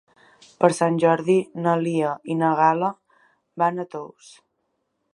Per 0.63 0.69
Sant 0.77 0.97
Jordi 1.03 1.35
na 1.67 1.75
Lia 1.83 2.15
i 2.35 2.39
na 2.41 2.51
Gal·la 2.63 2.93
van 3.65 3.83
a 3.85 3.89
Tous. 3.97 4.35